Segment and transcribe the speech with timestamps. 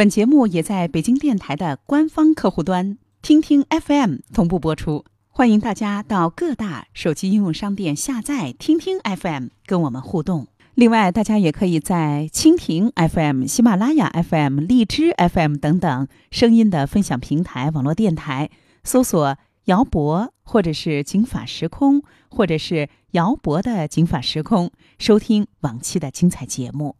[0.00, 10.46] 本节目也在北京电台的官方客户端听听 FM 同步播出，欢迎大家到各大手机应用商店下载听听 FM 跟我们互动。
[10.74, 18.48] 另外，大家也可以在蜻蜓 FM、喜马拉雅 FM、荔枝 FM 等等声音的分享平台网络电台
[18.82, 19.36] 搜索
[19.66, 26.96] “姚博”或者是“警法时空”或者是“姚博的警法时空”，收听往期的精彩节目。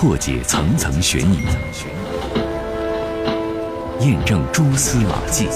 [0.00, 1.40] 破解层层悬疑，
[4.00, 5.46] 验证蛛丝马迹。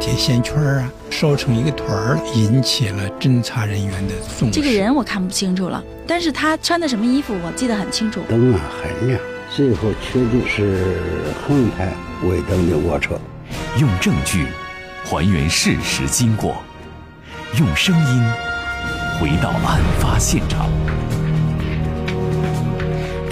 [0.00, 4.54] 铁线圈啊，烧成一个团儿，引起了侦查人员的重视。
[4.58, 8.22] 这个人我看不清楚了，但是他穿的什么衣服我记得很清楚。
[8.26, 9.20] 灯啊很亮，
[9.54, 10.96] 最后确定是
[11.46, 11.92] 横排
[12.24, 13.20] 尾灯的卧车。
[13.78, 14.46] 用证据
[15.04, 16.56] 还原事实经过，
[17.58, 18.24] 用声音
[19.20, 20.70] 回到案发现场。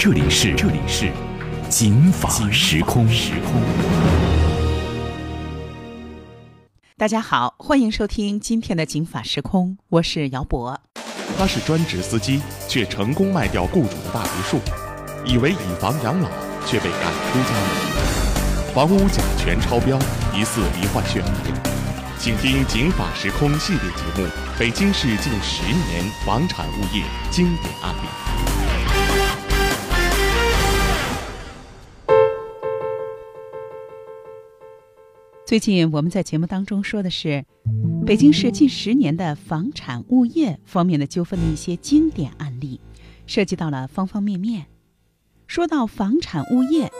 [0.05, 1.11] 这里是这里是
[1.67, 3.59] 警法时空时空。
[6.95, 10.79] 大家好，欢迎收听今天的警法时空，我是姚博。
[11.39, 14.59] 他是专职司机，却成功卖掉雇主的大别墅，
[15.25, 16.29] 以为以房养老，
[16.67, 18.75] 却被赶出家门。
[18.75, 19.97] 房屋甲醛超标，
[20.35, 21.27] 疑似罹患血癌。
[22.19, 24.27] 请听《警法时空》系列节目
[24.59, 28.07] 《北京市近十年房产物业经典案例》。
[35.45, 37.45] 最近我们在节目当中说的是
[38.03, 42.81] 北京市近十年的房产物业方面的纠纷的一些经典案例，
[43.27, 44.65] 涉及到了方方面面。
[45.45, 46.91] 说到房产物业，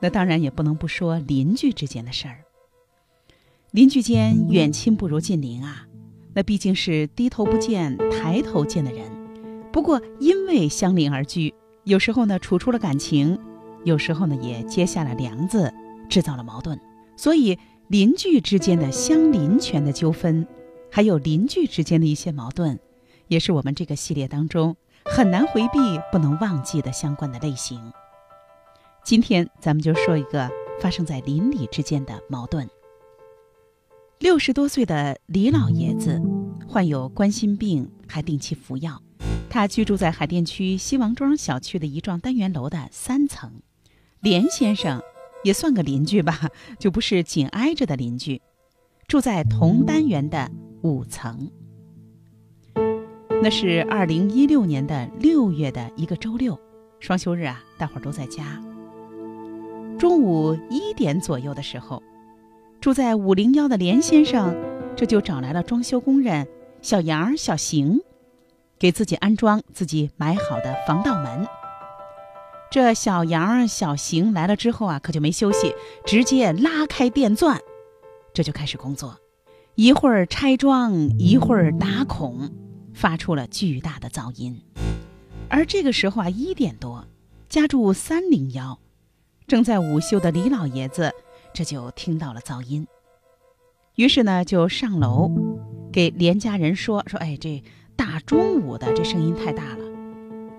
[0.00, 2.38] 那当然也不能不说邻居之间的事儿。
[3.70, 5.86] 邻居间远亲不如近邻啊，
[6.32, 9.10] 那毕竟是低头不见抬头见的人。
[9.70, 11.52] 不过因为相邻而居，
[11.84, 13.38] 有时候呢处出了感情，
[13.84, 15.70] 有时候呢也结下了梁子，
[16.08, 16.80] 制造了矛盾，
[17.14, 17.58] 所以。
[17.90, 20.46] 邻居之间的相邻权的纠纷，
[20.92, 22.78] 还有邻居之间的一些矛盾，
[23.26, 24.76] 也是我们这个系列当中
[25.06, 25.80] 很难回避、
[26.12, 27.80] 不能忘记的相关的类型。
[29.02, 30.48] 今天咱们就说一个
[30.80, 32.70] 发生在邻里之间的矛盾。
[34.20, 36.22] 六十多岁的李老爷子
[36.68, 39.02] 患有冠心病，还定期服药。
[39.48, 43.60] 他居住在海淀区西王庄小区的一幢单元楼的三层。
[44.20, 45.02] 连先生。
[45.42, 48.40] 也算个邻居吧，就不是紧挨着的邻居，
[49.08, 50.50] 住在同单元的
[50.82, 51.50] 五层。
[53.42, 56.58] 那是二零一六年的六月的一个周六，
[56.98, 58.62] 双休日啊，大伙儿都在家。
[59.98, 62.02] 中午一点左右的时候，
[62.80, 64.54] 住在五零幺的连先生，
[64.94, 66.46] 这就找来了装修工人
[66.82, 68.00] 小杨、小邢，
[68.78, 71.46] 给自己安装自己买好的防盗门。
[72.70, 75.74] 这小杨、小邢来了之后啊，可就没休息，
[76.06, 77.58] 直接拉开电钻，
[78.32, 79.18] 这就开始工作，
[79.74, 82.48] 一会儿拆装，一会儿打孔，
[82.94, 84.62] 发出了巨大的噪音。
[85.48, 87.04] 而这个时候啊，一点多，
[87.48, 88.78] 家住三零幺，
[89.48, 91.12] 正在午休的李老爷子，
[91.52, 92.86] 这就听到了噪音，
[93.96, 95.28] 于是呢，就上楼
[95.92, 97.60] 给连家人说说：“哎，这
[97.96, 99.84] 大中午的，这声音太大了。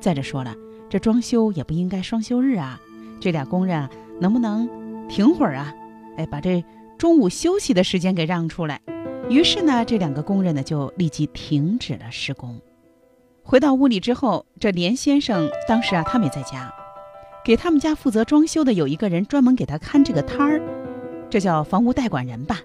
[0.01, 0.53] 再者说了。”
[0.91, 2.77] 这装修也不应该双休日啊！
[3.21, 4.67] 这俩工人啊，能不能
[5.07, 5.73] 停会儿啊？
[6.17, 6.61] 哎，把这
[6.97, 8.81] 中午休息的时间给让出来。
[9.29, 12.59] 于是呢，这两个工人呢就立即停止了施工。
[13.41, 16.69] 回到屋里之后，这连先生当时啊，他没在家，
[17.45, 20.61] 给他们家负责装修的有一个人专门给他看这个摊儿，
[21.29, 22.59] 这叫房屋代管人吧。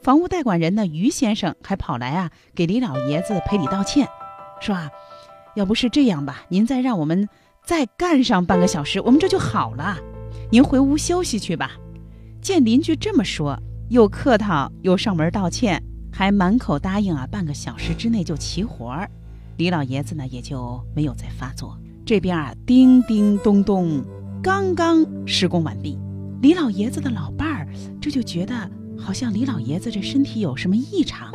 [0.00, 4.08] 房屋代管人呢，于先生还跑来啊，给李老爷子赔礼道歉，
[4.62, 4.90] 说啊。
[5.54, 7.28] 要不是这样吧，您再让我们
[7.64, 9.96] 再干上半个小时，我们这就好了。
[10.50, 11.72] 您回屋休息去吧。
[12.42, 15.82] 见邻居这么说，又客套又上门道歉，
[16.12, 19.10] 还满口答应啊，半个小时之内就齐活儿。
[19.56, 21.78] 李老爷子呢，也就没有再发作。
[22.04, 24.04] 这边啊，叮叮咚咚，
[24.42, 25.98] 刚刚施工完毕。
[26.42, 27.68] 李老爷子的老伴儿
[28.00, 31.32] 这就觉得好像李老爷子这身体有什么异常，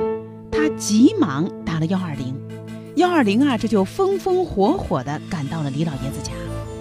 [0.52, 2.36] 他急忙打了幺二零。
[3.00, 6.34] 幺二零啊，这就风风火火地赶到了李老爷子家，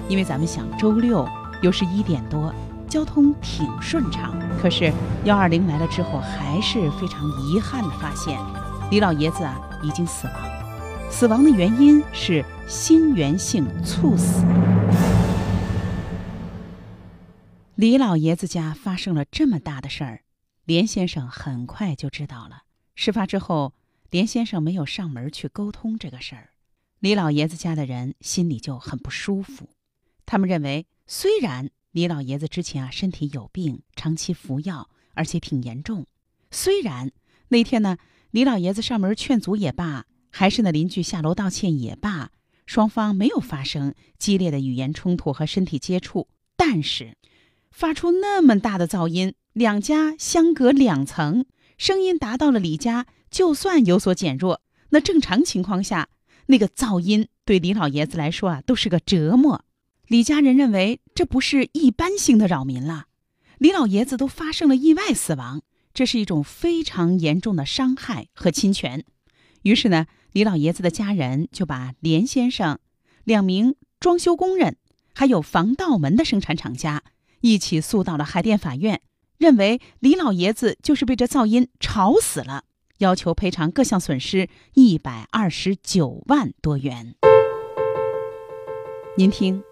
[0.09, 1.25] 因为咱们想周六
[1.63, 2.53] 又是一点多，
[2.89, 4.37] 交通挺顺畅。
[4.61, 4.93] 可是
[5.27, 8.37] 幺二零来了之后，还是非常遗憾地发现，
[8.91, 10.35] 李老爷子啊已经死亡，
[11.09, 14.45] 死亡的原因是心源性猝死。
[17.77, 20.23] 李老爷子家发生了这么大的事儿，
[20.65, 22.63] 连先生很快就知道了。
[22.97, 23.73] 事发之后。
[24.11, 26.51] 连先生没有上门去沟通这个事儿，
[27.01, 29.69] 李老爷子家的人心里就很不舒服。
[30.25, 36.07] 他们认为虽然李老爷子之前啊身体有病，长期服药，而且挺严重。
[36.51, 37.11] 虽然
[37.49, 37.99] 那天呢，
[38.31, 42.31] 李老爷子上门劝阻也罢，还是那邻居下楼道歉也罢，
[42.65, 47.17] 双方没有发生激烈的语言冲突和身体接触，但是
[47.71, 51.45] 发出那么大的噪音，两家相隔两层，
[51.77, 54.61] 声音达到了李家，就算有所减弱，
[54.91, 56.09] 那正常情况下，
[56.47, 59.65] 那个噪音对李老爷子来说啊，都是个折磨。
[60.07, 63.07] 李家人认为这不是一般性的扰民了，
[63.59, 69.05] 李老爷子都发生了意外死亡，这是一种非常严重的伤害和侵权。
[69.63, 72.79] 于是呢，李老爷子的家人就把连先生、
[73.25, 74.77] 两名装修工人，
[75.15, 77.03] 还有防盗门的生产厂家
[77.41, 79.03] 一起诉到了海淀法院，
[79.37, 82.65] 认为李老爷子就是被这噪音吵死了，
[82.99, 87.15] 要求赔偿各项损失一百二十九万多元。
[89.17, 89.63] 您听。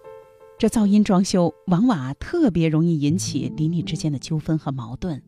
[0.59, 5.21] 这噪音装修往往啊特别容易引起邻里之间的纠纷和矛盾，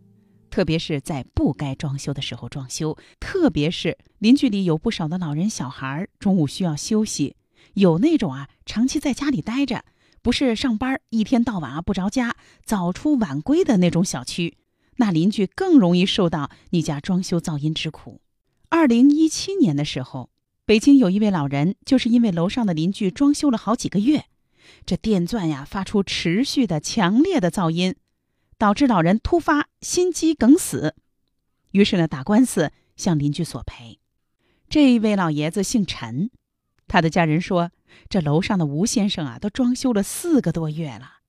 [0.49, 7.35] 特别是在不该装修的时候装修，特别是邻居里有不少的老人小孩，中午需要休息，
[7.75, 9.85] 有那种啊长期在家里待着，
[10.23, 12.35] 不是上班一天到晚啊不着家，
[12.65, 14.57] 早出晚归的那种小区，
[14.99, 18.19] 那邻居更容易受到你家装修噪音之苦。
[18.67, 20.29] 二零一七年的时候，
[20.65, 24.25] 北京有一位老人，就是因为楼上的邻居装修了好几个月。
[24.85, 27.95] 这电钻呀，发出持续的强烈的噪音，
[28.57, 30.95] 导致老人突发心肌梗死。
[31.71, 33.99] 于是呢，打官司向邻居索赔。
[34.69, 36.29] 这一位老爷子姓陈，
[36.87, 37.71] 他的家人说，
[38.09, 41.19] 这楼上的吴先生啊，都装修了四个多月了。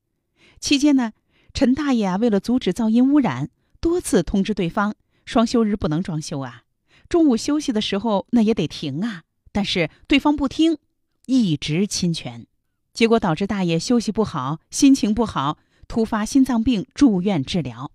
[0.58, 1.12] 期间呢，
[1.54, 3.48] 陈大爷啊，为了阻止噪音污染，
[3.80, 4.94] 多次通知对方，
[5.24, 6.64] 双休日不能装修啊，
[7.08, 9.22] 中午休息的时候那也得停啊。
[9.52, 10.78] 但是对方不听，
[11.26, 12.46] 一直侵权。
[12.92, 17.90] 结果导致大爷休息不好，心情不好，突发心脏病住院治疗。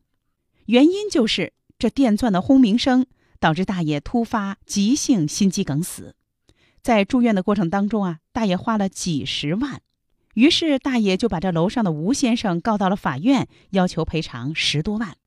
[0.65, 3.05] 原因就是这电钻的轰鸣声
[3.39, 6.15] 导致大爷突发急性心肌梗死。
[6.81, 9.81] 在住院的过程当中啊，大爷花了几十万，
[10.33, 15.17] 于是大爷就把这楼上的吴先生告到了法院，要求赔偿十多万。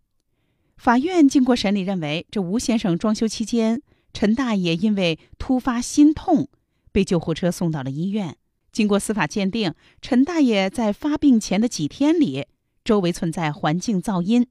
[0.79, 3.83] 法院经过审理认为，这吴先生装修期间，
[4.15, 6.49] 陈大爷因为突发心痛，
[6.93, 8.37] 被救护车送到了医院。
[8.71, 12.47] 经过司法鉴定，陈大爷在发病前的几天里，
[12.85, 14.47] 周围存在环境噪音，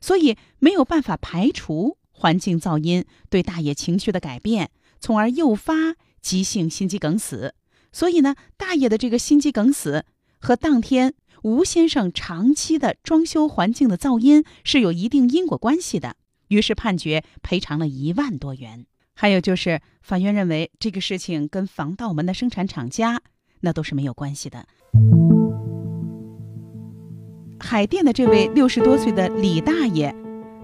[0.00, 4.70] 所以没有办法排除环境噪音对大爷情绪的改变，
[5.00, 7.54] 从而诱发急性心肌梗死。
[7.90, 10.04] 所以呢，大爷的这个心肌梗死
[10.38, 16.16] 和当天吴先生长期的装修环境的噪音是有一定因果关系的。
[16.48, 18.86] 于是判决赔偿了一万多元。
[19.14, 23.22] 还有就是，法院认为这个事情跟防盗门的生产厂家。
[23.60, 24.66] 那都是没有关系的。
[27.60, 30.14] 海淀的这位六十多岁的李大爷，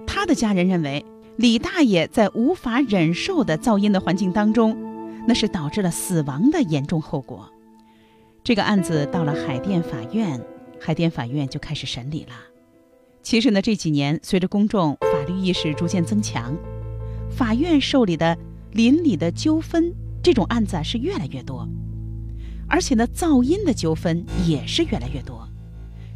[0.05, 1.05] 他的家人认为，
[1.37, 4.77] 李大爷在无法忍受的噪音的环境当中，
[5.27, 7.49] 那是导致了死亡的严重后果。
[8.43, 10.41] 这个案子到了海淀法院，
[10.79, 12.31] 海淀法院就开始审理了。
[13.21, 16.55] 其实呢，这几年随着公众法律意识逐渐增强，
[17.29, 18.37] 法院受理的
[18.71, 19.93] 邻里的纠纷
[20.23, 21.67] 这种案子是越来越多。
[22.67, 25.47] 而且呢，噪音的纠纷也是越来越多，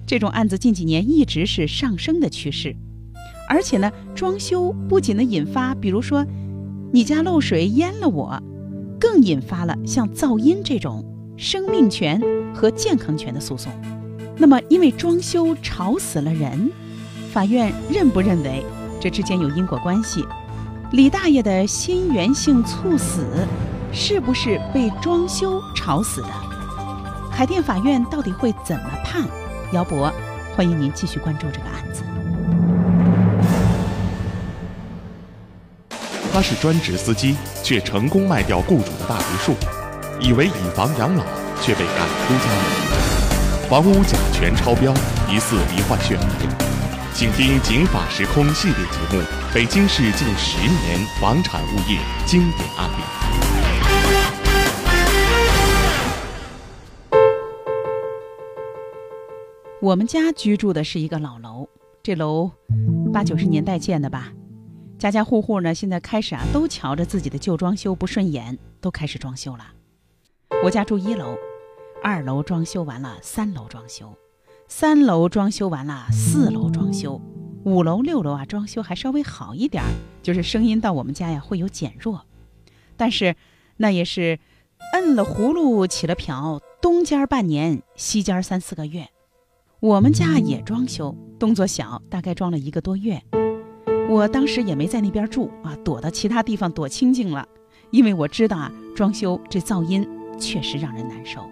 [0.06, 2.76] 这种案子近几年一直是上升的趋势。
[3.50, 6.26] 而且呢，装修不仅能引发，比如说
[6.92, 8.42] 你家漏水淹了我，
[9.00, 11.04] 更引发了像噪音这种
[11.38, 12.22] 生命权
[12.54, 13.72] 和健康权的诉讼。
[14.38, 16.72] 那么，因为装修吵死了人，
[17.32, 18.66] 法院认不认为
[19.00, 20.26] 这之间有因果关系？
[20.92, 23.26] 李大爷的心源性猝死。
[23.96, 26.30] 是不是被装修吵死的？
[27.30, 29.22] 海淀法院到底会怎么判？
[29.72, 30.12] 姚博，
[30.56, 32.04] 欢迎您继续关注这个案子。
[36.34, 39.54] 他是专职司机，却成功卖掉雇主的大别墅，
[40.20, 41.24] 以为以房养老，
[41.62, 43.03] 却被赶出家门。
[43.74, 44.94] 房屋甲醛超标，
[45.28, 46.24] 疑似罹患血癌。
[47.12, 49.20] 请听《警法时空》系列节目
[49.52, 53.02] 《北京市近十年房产物业经典案例》。
[59.82, 61.68] 我们家居住的是一个老楼，
[62.04, 62.52] 这楼
[63.12, 64.32] 八九十年代建的吧，
[65.00, 69.66] 家家户户呢现在开始啊都瞧着自己的旧装修不顺眼，都开始装修了。
[70.64, 71.36] 我家住一楼，
[72.04, 74.14] 二楼装修完了，三楼装修，
[74.68, 77.22] 三楼装修完了，四楼装修，
[77.64, 79.82] 五楼六楼啊装修还稍微好一点，
[80.22, 82.26] 就是声音到我们家呀会有减弱，
[82.98, 83.38] 但是
[83.78, 84.38] 那也是
[84.92, 89.08] 摁了葫芦起了瓢，东间半年，西间三四个月。
[89.80, 93.22] 我们家也装修，动作小，大概装了一个多月。
[94.10, 97.48] 我当时也没在那边住啊，躲到其他地方躲清静了，
[97.92, 100.06] 因为我知道啊，装修这噪音
[100.38, 101.50] 确实让人难受。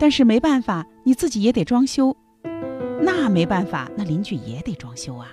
[0.00, 2.16] 但是没办法，你自己也得装修，
[3.02, 5.28] 那没办法，那邻居也得装修啊。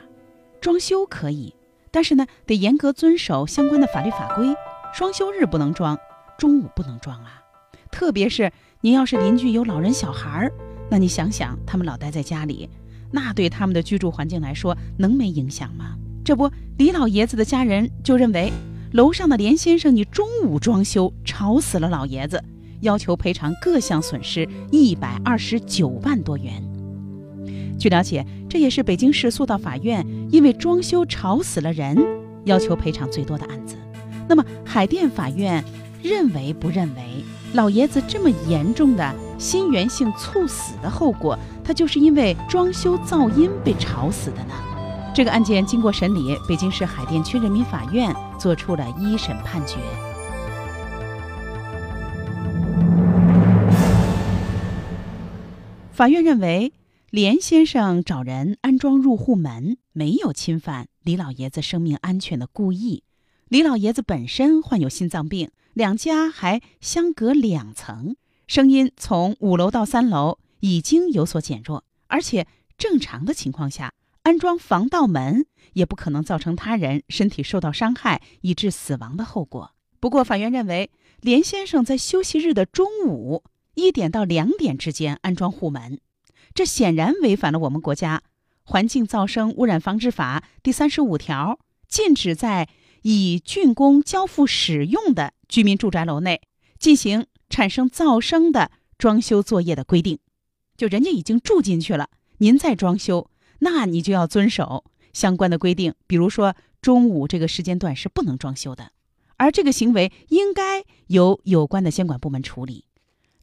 [0.59, 1.55] 装修可以，
[1.89, 4.53] 但是呢，得严格遵守相关的法律法规，
[4.93, 5.97] 双休日不能装，
[6.37, 7.41] 中午不能装啊。
[7.89, 10.51] 特别是您要是邻居有老人小孩儿。
[10.91, 12.69] 那你想想，他们老待在家里，
[13.09, 15.95] 那对他们的居住环境来说，能没影响吗？
[16.25, 18.51] 这不，李老爷子的家人就认为，
[18.91, 22.43] 楼上的连先生你中午装修吵死了老爷子，
[22.81, 26.63] 要求赔偿各项损失一百二十九万多元。
[27.79, 31.97] 据了解，这也是北京市诉到法院因为装修吵死了人，
[32.45, 33.75] 要求赔偿最多的案子。
[34.27, 35.63] 那么，海淀法院
[36.01, 39.13] 认为不认为老爷子这么严重的？
[39.37, 44.53] 心源性猝死的后果，他就是因为装修噪音被吵死的呢。
[45.13, 49.77] 这个案件经过审理，北京市海淀区人民法院作出了一审判决。
[55.97, 56.73] 法院认为，
[57.09, 63.01] 连先生找人安装入户门，没有侵犯李老爷子生命安全的故意。
[63.47, 68.15] 李老爷子本身患有心脏病，两家还相隔两层。
[68.45, 72.45] 声音从五楼到三楼已经有所减弱，而且
[72.77, 79.71] 正常的情况下，安装防盗门也不可能造成他人身体受到伤害以致死亡的后果。
[79.99, 83.43] 不过，法院认为，连先生在休息日的中午
[83.77, 85.99] 一点到两点之间安装户门，
[86.55, 88.23] 这显然违反了我们国家
[88.63, 92.67] 《环境噪声污染防治法》第三十五条，禁止在
[93.03, 96.41] 已竣工交付使用的居民住宅楼内
[96.79, 97.27] 进行。
[97.49, 100.19] 产生噪声的装修作业的规定，
[100.75, 105.93] 就人家已经住进去了，您再装修，那你就要遵守相关的规定。
[106.07, 108.91] 比如说中午这个时间段是不能装修的，
[109.37, 112.86] 而这个行为应该由有关的监管部门处理。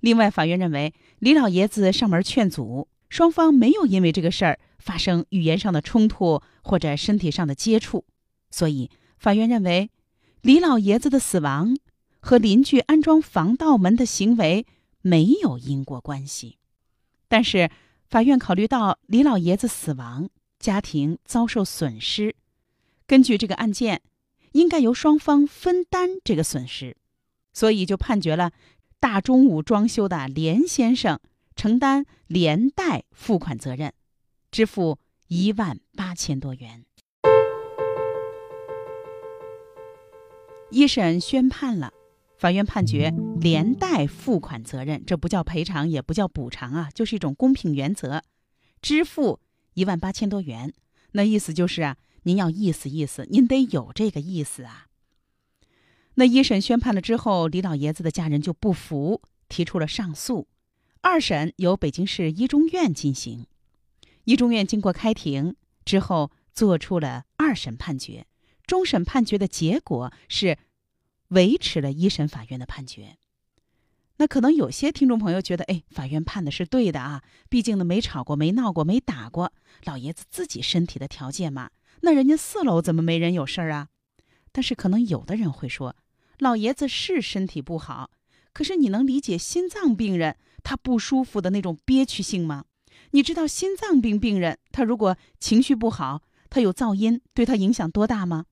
[0.04, 8.04] 另外，法院认为李老爷子上门劝阻，双方没有因为这个事儿发生语言上的冲突或者身体上的接触，
[8.50, 9.90] 所以法院认为
[10.42, 11.74] 李老爷子的死亡。
[12.20, 14.66] 和邻居安装防盗门的行为
[15.02, 16.56] 没有因果关系，
[17.28, 17.70] 但是
[18.08, 22.34] 法院考虑到李老爷子死亡，家庭遭受损失，
[23.06, 24.00] 根据这个案件，
[24.52, 26.96] 应该由双方分担这个损失，
[27.52, 28.52] 所以就判决了
[29.04, 31.20] 大中午装修的连先生
[31.54, 33.92] 承担连带付款责任，
[34.50, 36.86] 支付一万八千多元。
[40.70, 41.92] 一审宣判了。
[42.38, 48.22] 法院判决连带付款责任，这不叫赔偿，也不叫补偿啊，就是一种公平原则，
[48.80, 49.38] 支付
[49.74, 50.72] 一万八千多元。
[51.12, 54.86] 那意思就是啊，您要意思意思，您得有这个意思啊。
[56.14, 60.48] 那一审宣判了之后，李老爷子的家人就不服，提出了上诉。
[61.00, 63.46] 二审由北京市一中院进行，
[64.24, 68.26] 一中院经过开庭之后，做出了二审判决。
[68.66, 70.58] 终审判决的结果是。
[71.28, 73.16] 维持了一审法院的判决，
[74.18, 79.52] 那可能有些听众朋友觉得，哎，法院判的是对的啊，毕竟呢没吵过、没闹过、没打过，
[79.84, 81.70] 老爷子自己身体的条件嘛，
[82.02, 83.88] 那人家四楼怎么没人有事儿啊？
[84.52, 85.96] 但是可能有的人会说，
[86.38, 88.10] 老爷子是身体不好，
[88.52, 92.64] 可是你能理解心脏病人他不舒服的那种憋屈性吗？
[93.10, 98.46] 你知道心脏病病人他如果情绪不好，他有噪音对他影响多大吗？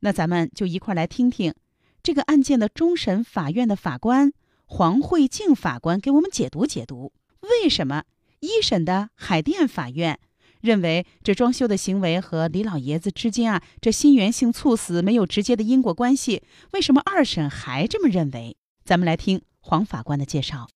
[0.00, 1.54] 那咱们就一块来听听。
[2.02, 4.32] 这个案件的终审法院的法官
[4.64, 8.04] 黄慧静法官给我们解读解读，为什么
[8.40, 10.18] 一审的海淀法院
[10.60, 16.42] 认为这装修的行为和李老爷子之间啊这心源性猝死没有直接的因果关系？
[16.72, 18.56] 为什么二审还这么认为？
[18.84, 20.66] 咱们来听黄法官的介绍。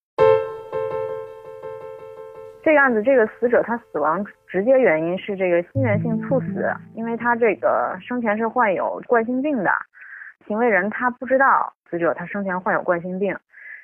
[2.65, 9.71] 这个案子，这个死者他死亡直接原因是这个心源性猝死，因为他这个生前是患有冠心病的。
[10.47, 13.37] 行为人他不知道死者他生前患有冠心病，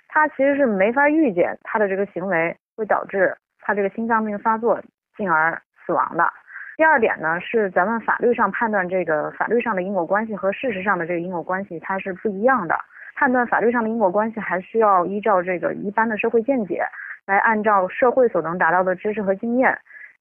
[0.06, 4.80] 他其实是没法预见他的这个行为会导致他这个心脏病发作，
[5.16, 6.30] 进而死亡的。
[6.76, 12.78] 第二点呢，是咱们法律上判断这个法律上的因果关系和事实上的这个因果关系它是不一样的。
[13.16, 16.82] 判断法律上的因果关系还需要依照这个一般的社会见解，
[17.26, 19.76] 来按照社会所能达到的知识和经验，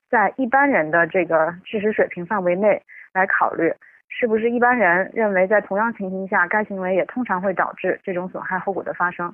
[0.09, 2.81] 在一般人的这个知识水平范围内
[3.13, 3.73] 来考虑。
[4.09, 9.31] 是不是一般人认为，在同样情形下，该行为也通常会导致这种损害后果的发生？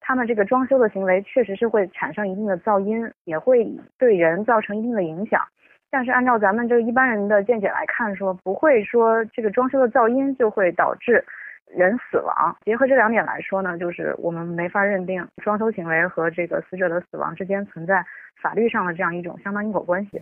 [0.00, 3.64] 他们这个装修的行为确实是会产生一定的噪音，也会
[3.96, 5.40] 对人造成一定的影响。
[5.88, 11.24] 但是按照咱们这个一般人的见解来看，说不会说这个装修的噪音就会导致
[11.74, 12.56] 人死亡。
[12.64, 18.04] 结合这两点来说呢，就是我们没法认定装修行为和这个死者的死亡之间存在
[18.42, 20.20] 法律上的这样一种相当因果关系。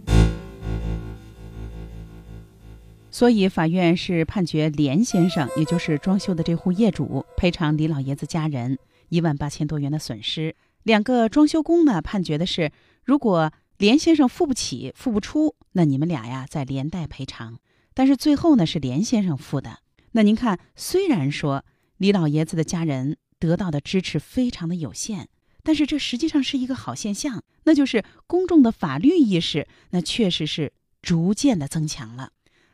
[3.11, 8.78] 所以法院是判决连先生，也就是装修的这户业主赔偿李老爷子家人
[9.09, 10.54] 一万八千多元的损失。
[10.85, 12.71] 两个装修工呢，判决的是
[13.02, 13.50] 如果。
[13.76, 17.59] 连先生付不起、付不出，那你们俩呀再连带赔偿。
[17.93, 19.78] 但是最后呢是连先生付的。
[20.12, 21.64] 那您看，虽然说
[21.97, 25.28] 李老爷子的家人得到的支持非常的有限，
[25.62, 32.31] 但是这实际上是一个好现象，那就是公众的法律意识那确实是逐渐的增强了。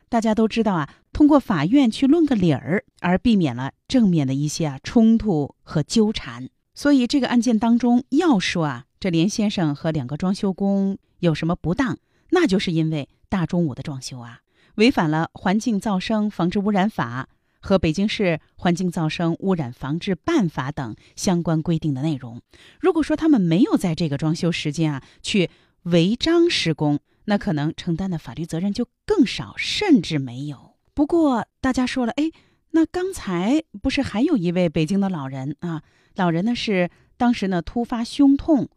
[0.09, 6.49] 大家都知道啊，通过法院去论个理儿，而避免了正面的一些啊冲突和纠缠。
[6.73, 8.85] 所以这个案件当中要说啊。
[8.99, 11.97] 这连先生和两个装修工有什么不当？
[12.29, 14.41] 那就是因为大中午的装修啊，
[14.75, 17.27] 违反了《环境噪声防治污染法》
[17.59, 22.43] 和《北京市环境噪声污染防治办法》等相关规定的内容。
[22.79, 25.49] 如果说他们没有在这个装修时间啊去
[25.81, 30.75] 违章施工，那可能承担的法律责任就更少，甚至没有。
[30.93, 32.29] 不过大家说了，哎，
[32.71, 35.83] 那刚才不是还有一位北京的老人啊？
[36.15, 38.69] 老人呢是当时呢突发胸痛。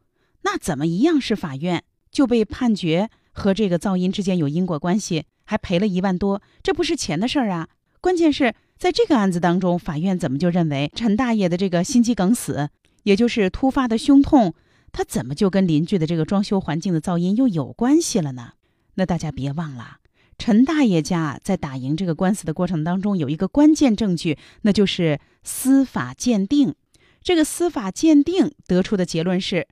[0.42, 6.42] 那怎么一样是法院就被判决和这个噪音之间有因果关系，还赔了一万多？
[6.62, 7.68] 这不是钱的事儿啊！
[8.00, 12.68] 关键是在这个案子当中，法院怎么就认为陈大爷的这个心肌梗死，
[13.04, 14.54] 也就是突发的胸痛，
[14.92, 18.52] 他怎么就跟邻居的这个装修环境的噪音又有关系了呢？
[18.96, 19.98] 那大家别忘了，
[20.38, 26.74] 陈大爷家在打赢这个官司的过程当中，有一个关键证据，那就是司法鉴定。
[27.22, 29.68] 这个司法鉴定得出的结论是。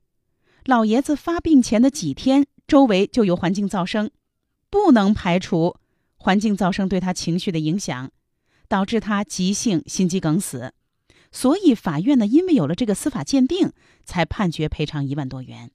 [0.65, 4.11] 老爷子发病前的几天，周围就有环境噪声，
[4.71, 5.77] 不能排除
[6.17, 8.13] 环境噪声对他情绪的影响，
[8.69, 10.73] 导致他急性心肌梗死。
[11.33, 13.73] 所以法院呢，因为有了这个司法鉴定，
[14.05, 15.73] 才判决赔偿一万多元。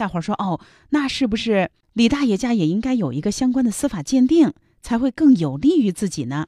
[0.00, 0.58] 大伙儿说：“哦，
[0.88, 6.46] 那是不是李大爷家也应该有一个相关的司法鉴定，才会更有利于自己呢？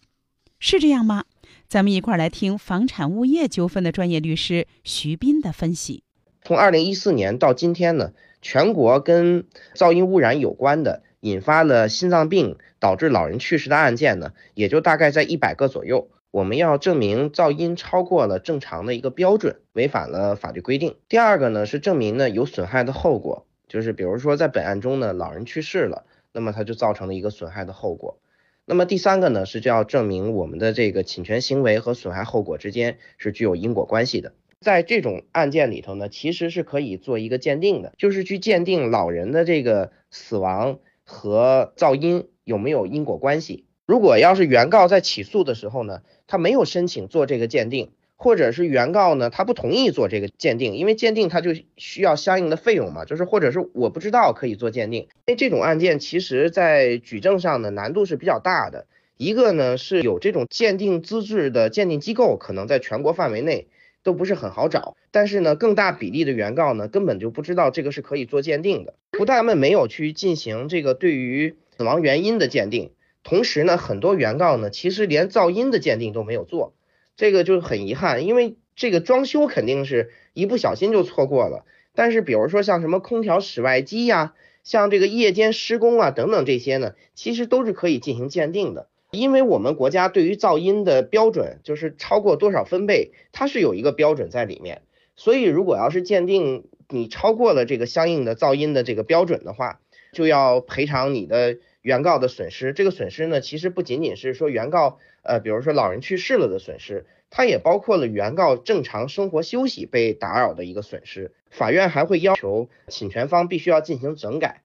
[0.58, 1.24] 是这样吗？”
[1.68, 6.02] 咱们一块儿来听房产物业纠纷的专业律师徐斌的分析。
[6.42, 16.08] 从二零一四年到今天呢，全国跟噪音污染有关的，引发了心脏病导致老人去世的案件呢，也就大概在一百个左右。
[16.32, 20.96] 我们要证明噪音超过了正常的一个标准，违反了法律规定。
[21.06, 28.18] 第二个呢是证明呢有损害的后果，就是比如说在本案中呢老人去世了，那么它就造成了一个损害的后果。
[28.64, 34.32] 那么第三个呢是就要证明我们的这个侵权行为和损害后果之间是具有因果关系的。
[34.58, 43.66] 在这种案件里头呢，其实是可以做一个鉴定的，就是去鉴定老人的这个死亡和噪音有没有因果关系。
[43.86, 55.02] 如果要是原告在起诉的时候呢，他没有申请做这个鉴定，或者是原告呢他不同意做这个鉴定，因为鉴定他就需要相应的费用嘛，就是或者是我不知道可以做鉴定。
[55.02, 58.86] 因为这种案件其实在举证上的难度是比较大的。
[59.16, 63.68] 一个呢是有这种鉴定资质的鉴定机构，可能在全国范围内。
[64.04, 72.90] 都不是很好找，但是呢，更大比例的原告呢，根本就不知道这个是可以做鉴定的，不但们没有去进行这个对于死亡原因的鉴定，
[73.22, 76.74] 同时呢，很多原告呢，其实连噪音的鉴定都没有做，
[77.16, 88.88] 这个就是很遗憾，因为这个装修肯定是一不小心就错过了，但是比如说像什么空调室外机呀，像这个夜间施工啊等等这些呢，其实都是可以进行鉴定的。
[89.10, 94.80] 因为我们国家对于噪音的标准就是超过多少分贝，它是有一个标准在里面，
[95.16, 99.80] 所以如果要是鉴定你超过了这个相应的噪音的这个标准的话，
[100.14, 102.72] 就要赔偿你的原告的损失。
[102.72, 111.32] 这个损失呢，其实不仅仅是说原告呃，比如说老人去世了的损失，它也包括了原告正常生活休息被打扰的一个损失。
[111.50, 114.62] 法院还会要求侵权方必须要进行整改。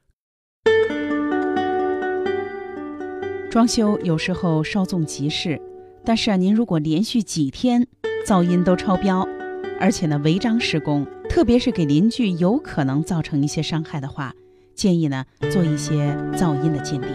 [3.49, 5.59] 装修有时候稍纵即逝，
[6.05, 7.87] 但是啊，您如果连续几天
[8.25, 9.27] 噪音都超标，
[9.79, 14.33] 而且呢违章施工，特别是给邻居有可能造成一些伤害的话，
[14.77, 17.09] 建议呢做一些噪音的鉴定。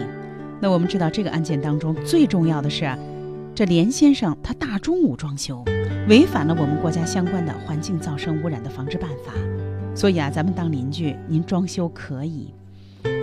[0.61, 2.85] 那我们知道这个案件当中最重要的是，
[3.55, 5.63] 这连先生他大中午装修，
[6.07, 9.33] 违反了我们国家相关的环境噪声污染的防治办法。
[9.95, 12.53] 所以啊，咱们当邻居，您装修可以，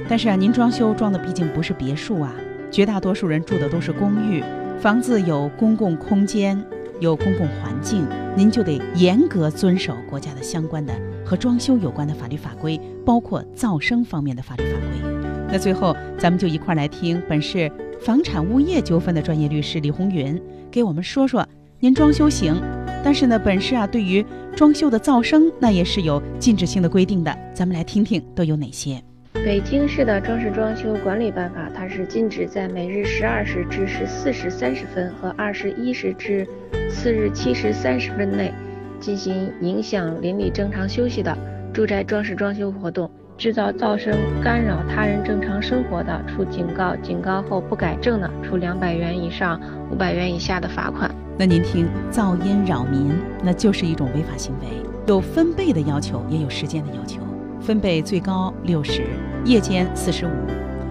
[0.09, 2.33] 但是啊，您装修装的毕竟不是别墅啊。
[2.71, 4.43] 绝大多数人住的都是公寓，
[4.81, 6.63] 房子有公共空间，
[7.01, 15.11] 有公共环境，您就得严格遵守国家的相关的和装修有关的法律法规，包括噪声方面的法律法规。
[15.51, 21.45] 那最后，咱们就一块儿来听本市房产物业纠纷的专业律师李红云给我们说说，
[21.81, 22.55] 您装修行，
[23.03, 29.03] 但是呢，本市啊对于装修的噪声那也是有禁止性的规定的，咱们来听听都有哪些。
[29.43, 36.47] 北京市的装饰装修管理办法，它是禁止在每日十二时至十四时三十分和二十一时至
[36.91, 38.53] 次日七时三十分内
[39.01, 41.37] 进行影响邻里正常休息的
[41.73, 49.59] 住宅装饰装修活动，制造噪声干扰他人正常生活的，处警告；警告后不改正的，处两百元以上
[49.91, 51.11] 五百元以下的罚款。
[51.39, 53.11] 那您听，噪音扰民，
[53.43, 54.67] 那就是一种违法行为，
[55.07, 57.23] 有分贝的要求，也有时间的要求。
[57.61, 59.05] 分贝最高六十，
[59.45, 60.31] 夜间四十五，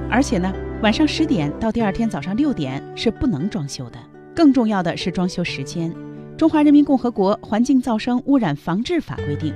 [0.09, 0.53] 而且呢，
[0.83, 3.97] 晚上十点到第二天早上六点是不能装修的。
[4.35, 5.91] 更重要的是装修时间，
[6.37, 9.53] 《中华人民共和国环境噪声污染防治法》规定，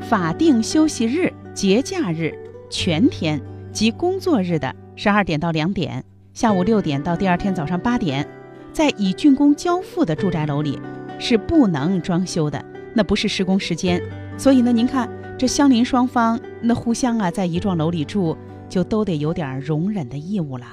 [0.00, 2.32] 法定休息日、节假日、
[2.70, 3.40] 全天
[3.72, 8.26] 及工作日的十二点到两点，下午六点到第二天早上八点，
[8.72, 10.78] 在已竣工交付的住宅楼里
[11.18, 14.00] 是不能装修的，那不是施工时间。
[14.38, 15.21] 所以呢，您看。
[15.42, 18.36] 这相邻双方那互相啊，在一幢楼里住，
[18.68, 20.64] 就都得有点容忍的义务了。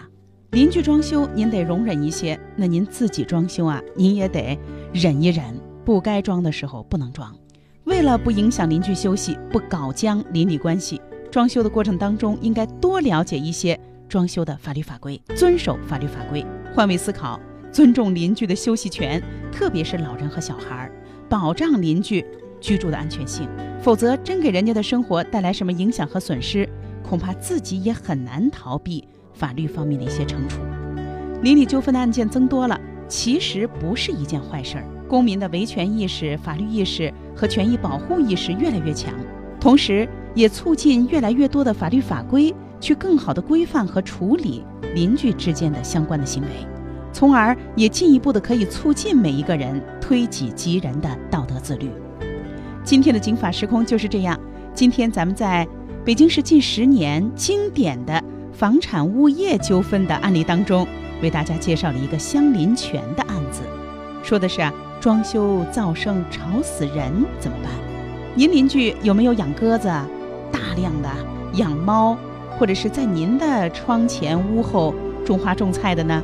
[0.51, 4.55] 邻居装修，您得容忍一些；那您自己装修啊，您也得
[4.93, 7.35] 忍一忍，不该装的时候不能装。
[7.85, 11.01] 为了不影响邻居休息，不搞僵邻里关系，
[11.31, 13.75] 装修的过程当中应该多了解一些
[14.07, 17.39] 装修的法律法规，遵守法律法规，换位思考，
[17.71, 19.19] 尊重邻居的休息权，
[19.51, 20.91] 特别是老人和小孩，
[21.27, 22.23] 保障邻居
[22.59, 23.47] 居住的安全性。
[23.81, 26.67] 否则，真给人家的生活带来什么影响和损失，
[27.01, 30.59] 恐怕自己也很难逃避法律方面的一些惩处。
[31.41, 34.85] 邻里纠纷的案件增多了，其实不是一件坏事儿。
[35.07, 39.13] 公民的维权意识、法律意识和权益保护意识越来越强，
[39.59, 46.49] 同时也促进越来越多的法律法规去更好的规范和处理邻居之间的相关的行为，
[47.11, 51.89] 从而也进一步的可以促进每一个人推己及人的道德自律。
[52.89, 54.35] 今天的《警法时空》就是这样。
[54.73, 55.67] 今天咱们在
[56.03, 58.19] 北京市近十年经典的
[58.51, 60.87] 房产物业纠纷的案例当中，
[61.21, 63.61] 为大家介绍了一个相邻权的案子，
[64.23, 67.71] 说的是啊，装修噪声吵死人怎么办？
[68.33, 69.87] 您邻居有没有养鸽子、
[70.51, 71.09] 大量的
[71.53, 72.17] 养猫，
[72.57, 76.23] 或者是在您的窗前屋后种花种菜的呢？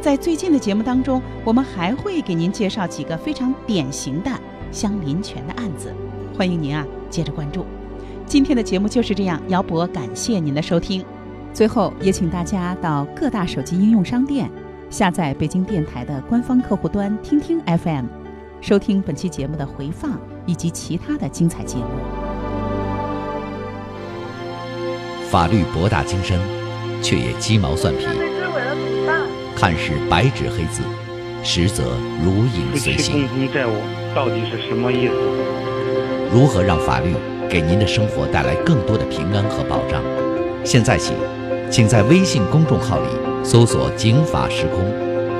[0.00, 4.30] 在最近的节目当中，我们还会给您介绍几个非常典型的。
[4.70, 5.94] 相邻权的案子，
[6.36, 7.64] 欢迎您啊，接着关注。
[8.26, 11.04] 今天的节目就是这样，姚博感谢您的收听。
[11.52, 14.50] 最后也请大家到各大手机应用商店
[14.90, 18.04] 下载北京电台的官方客户端听听 FM，
[18.60, 21.84] 收听本期节目的回放以及其他的精彩节目。
[25.30, 26.38] 法律博大精深，
[27.02, 28.06] 却也鸡毛蒜皮，
[29.56, 30.82] 看似白纸黑字，
[31.46, 31.84] 实则
[32.24, 33.28] 如影随形。
[34.12, 35.14] 到底是什么意思？
[36.34, 37.14] 如何让法律
[37.48, 40.02] 给您的生活带来更多的平安和保障？
[40.64, 41.12] 现在起，
[41.70, 43.06] 请在微信公众号里
[43.44, 44.80] 搜索“警法时空”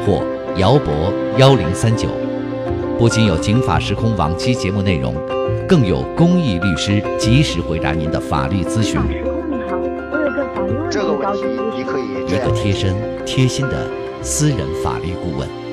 [0.06, 0.22] 或
[0.56, 2.08] “姚博幺零三九”，
[2.96, 5.12] 不仅有《警法时空》往期节目内容，
[5.66, 9.00] 更有公益律师及时回答您的法律咨询。
[9.10, 11.42] 时空你好，我有个法律问题，这个问题
[11.76, 12.94] 你可以一个贴身、
[13.26, 13.88] 贴心的
[14.22, 15.65] 私人法律顾问。